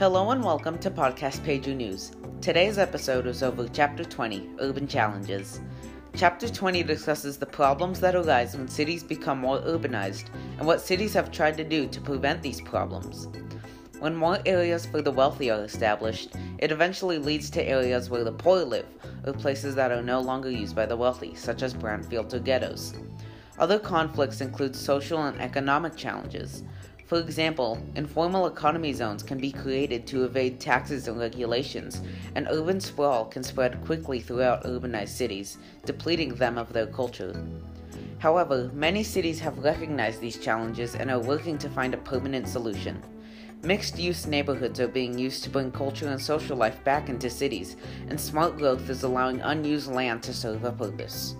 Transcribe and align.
Hello 0.00 0.30
and 0.30 0.42
welcome 0.42 0.78
to 0.78 0.90
Podcast 0.90 1.40
Peju 1.40 1.76
News. 1.76 2.12
Today's 2.40 2.78
episode 2.78 3.26
is 3.26 3.42
over 3.42 3.68
Chapter 3.68 4.02
20 4.02 4.48
Urban 4.58 4.88
Challenges. 4.88 5.60
Chapter 6.16 6.48
20 6.48 6.82
discusses 6.84 7.36
the 7.36 7.44
problems 7.44 8.00
that 8.00 8.14
arise 8.14 8.56
when 8.56 8.66
cities 8.66 9.04
become 9.04 9.38
more 9.38 9.60
urbanized 9.60 10.28
and 10.56 10.66
what 10.66 10.80
cities 10.80 11.12
have 11.12 11.30
tried 11.30 11.58
to 11.58 11.64
do 11.64 11.86
to 11.86 12.00
prevent 12.00 12.42
these 12.42 12.62
problems. 12.62 13.28
When 13.98 14.16
more 14.16 14.38
areas 14.46 14.86
for 14.86 15.02
the 15.02 15.12
wealthy 15.12 15.50
are 15.50 15.64
established, 15.64 16.30
it 16.56 16.72
eventually 16.72 17.18
leads 17.18 17.50
to 17.50 17.62
areas 17.62 18.08
where 18.08 18.24
the 18.24 18.32
poor 18.32 18.64
live, 18.64 18.86
or 19.26 19.34
places 19.34 19.74
that 19.74 19.92
are 19.92 20.00
no 20.00 20.18
longer 20.18 20.50
used 20.50 20.74
by 20.74 20.86
the 20.86 20.96
wealthy, 20.96 21.34
such 21.34 21.62
as 21.62 21.74
brownfields 21.74 22.32
or 22.32 22.38
ghettos. 22.38 22.94
Other 23.58 23.78
conflicts 23.78 24.40
include 24.40 24.74
social 24.74 25.24
and 25.24 25.38
economic 25.42 25.94
challenges. 25.94 26.62
For 27.10 27.18
example, 27.18 27.76
informal 27.96 28.46
economy 28.46 28.92
zones 28.92 29.24
can 29.24 29.38
be 29.38 29.50
created 29.50 30.06
to 30.06 30.22
evade 30.22 30.60
taxes 30.60 31.08
and 31.08 31.18
regulations, 31.18 32.02
and 32.36 32.46
urban 32.48 32.80
sprawl 32.80 33.24
can 33.24 33.42
spread 33.42 33.84
quickly 33.84 34.20
throughout 34.20 34.62
urbanized 34.62 35.08
cities, 35.08 35.58
depleting 35.84 36.36
them 36.36 36.56
of 36.56 36.72
their 36.72 36.86
culture. 36.86 37.34
However, 38.20 38.70
many 38.72 39.02
cities 39.02 39.40
have 39.40 39.58
recognized 39.58 40.20
these 40.20 40.38
challenges 40.38 40.94
and 40.94 41.10
are 41.10 41.18
working 41.18 41.58
to 41.58 41.68
find 41.68 41.94
a 41.94 41.96
permanent 41.96 42.46
solution. 42.46 43.02
Mixed 43.64 43.98
use 43.98 44.28
neighborhoods 44.28 44.78
are 44.78 44.86
being 44.86 45.18
used 45.18 45.42
to 45.42 45.50
bring 45.50 45.72
culture 45.72 46.06
and 46.06 46.22
social 46.22 46.56
life 46.56 46.78
back 46.84 47.08
into 47.08 47.28
cities, 47.28 47.74
and 48.08 48.20
smart 48.20 48.56
growth 48.56 48.88
is 48.88 49.02
allowing 49.02 49.40
unused 49.40 49.90
land 49.90 50.22
to 50.22 50.32
serve 50.32 50.62
a 50.62 50.70
purpose. 50.70 51.34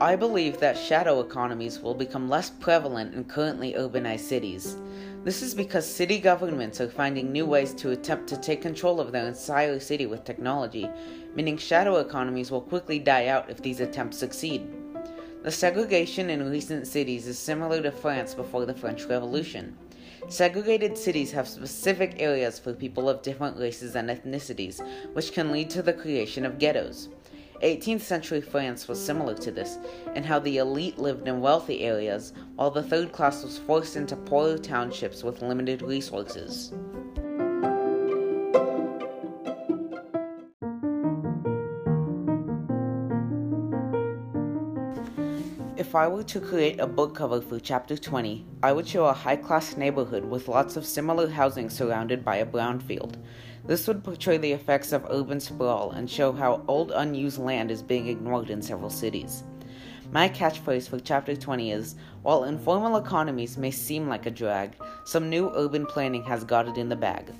I 0.00 0.14
believe 0.14 0.60
that 0.60 0.78
shadow 0.78 1.18
economies 1.18 1.80
will 1.80 1.94
become 1.94 2.28
less 2.28 2.50
prevalent 2.50 3.14
in 3.14 3.24
currently 3.24 3.72
urbanized 3.72 4.20
cities. 4.20 4.76
This 5.24 5.42
is 5.42 5.56
because 5.56 5.92
city 5.92 6.20
governments 6.20 6.80
are 6.80 6.88
finding 6.88 7.32
new 7.32 7.44
ways 7.44 7.74
to 7.74 7.90
attempt 7.90 8.28
to 8.28 8.36
take 8.36 8.62
control 8.62 9.00
of 9.00 9.10
their 9.10 9.26
entire 9.26 9.80
city 9.80 10.06
with 10.06 10.22
technology, 10.22 10.88
meaning 11.34 11.56
shadow 11.56 11.96
economies 11.96 12.52
will 12.52 12.60
quickly 12.60 13.00
die 13.00 13.26
out 13.26 13.50
if 13.50 13.60
these 13.60 13.80
attempts 13.80 14.18
succeed. 14.18 14.68
The 15.42 15.50
segregation 15.50 16.30
in 16.30 16.48
recent 16.48 16.86
cities 16.86 17.26
is 17.26 17.36
similar 17.36 17.82
to 17.82 17.90
France 17.90 18.34
before 18.34 18.66
the 18.66 18.74
French 18.74 19.04
Revolution. 19.06 19.76
Segregated 20.28 20.96
cities 20.96 21.32
have 21.32 21.48
specific 21.48 22.14
areas 22.20 22.56
for 22.56 22.72
people 22.72 23.08
of 23.08 23.22
different 23.22 23.58
races 23.58 23.96
and 23.96 24.10
ethnicities, 24.10 24.80
which 25.14 25.32
can 25.32 25.50
lead 25.50 25.70
to 25.70 25.82
the 25.82 25.92
creation 25.92 26.46
of 26.46 26.60
ghettos. 26.60 27.08
18th 27.62 28.02
century 28.02 28.40
France 28.40 28.86
was 28.86 29.04
similar 29.04 29.34
to 29.34 29.50
this, 29.50 29.78
in 30.14 30.22
how 30.22 30.38
the 30.38 30.58
elite 30.58 30.98
lived 30.98 31.26
in 31.26 31.40
wealthy 31.40 31.80
areas, 31.80 32.32
while 32.54 32.70
the 32.70 32.82
third 32.82 33.12
class 33.12 33.42
was 33.42 33.58
forced 33.58 33.96
into 33.96 34.14
poorer 34.14 34.58
townships 34.58 35.24
with 35.24 35.42
limited 35.42 35.82
resources. 35.82 36.72
If 45.78 45.94
I 45.94 46.08
were 46.08 46.24
to 46.24 46.40
create 46.40 46.80
a 46.80 46.88
book 46.88 47.14
cover 47.14 47.40
for 47.40 47.60
chapter 47.60 47.96
20, 47.96 48.44
I 48.64 48.72
would 48.72 48.88
show 48.88 49.04
a 49.04 49.12
high 49.12 49.36
class 49.36 49.76
neighborhood 49.76 50.24
with 50.24 50.48
lots 50.48 50.76
of 50.76 50.84
similar 50.84 51.28
housing 51.28 51.70
surrounded 51.70 52.24
by 52.24 52.38
a 52.38 52.46
brownfield. 52.46 53.14
This 53.64 53.86
would 53.86 54.02
portray 54.02 54.38
the 54.38 54.50
effects 54.50 54.90
of 54.90 55.06
urban 55.08 55.38
sprawl 55.38 55.92
and 55.92 56.10
show 56.10 56.32
how 56.32 56.64
old 56.66 56.90
unused 56.90 57.38
land 57.38 57.70
is 57.70 57.80
being 57.80 58.08
ignored 58.08 58.50
in 58.50 58.60
several 58.60 58.90
cities. 58.90 59.44
My 60.10 60.28
catchphrase 60.28 60.88
for 60.88 60.98
chapter 60.98 61.36
20 61.36 61.70
is 61.70 61.94
While 62.22 62.42
informal 62.42 62.96
economies 62.96 63.56
may 63.56 63.70
seem 63.70 64.08
like 64.08 64.26
a 64.26 64.32
drag, 64.32 64.74
some 65.04 65.30
new 65.30 65.52
urban 65.54 65.86
planning 65.86 66.24
has 66.24 66.42
got 66.42 66.66
it 66.66 66.76
in 66.76 66.88
the 66.88 66.96
bag. 66.96 67.30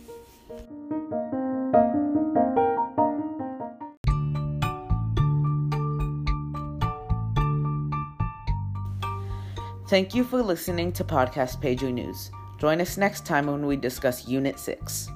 Thank 9.89 10.15
you 10.15 10.23
for 10.23 10.43
listening 10.43 10.93
to 10.93 11.03
Podcast 11.03 11.63
Peju 11.63 11.91
News. 11.91 12.31
Join 12.59 12.83
us 12.83 12.99
next 12.99 13.25
time 13.25 13.47
when 13.47 13.65
we 13.65 13.75
discuss 13.75 14.29
Unit 14.29 14.59
6. 14.59 15.09